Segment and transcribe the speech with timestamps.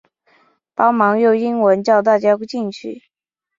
[0.73, 3.03] 帮忙用英文叫大家进去